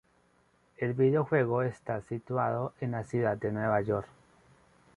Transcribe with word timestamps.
El 0.77 0.95
videojuego 0.95 1.61
está 1.61 2.01
situado 2.01 2.73
en 2.81 2.89
la 2.89 3.03
Ciudad 3.03 3.37
de 3.37 3.51
Nueva 3.51 3.81
York. 3.81 4.07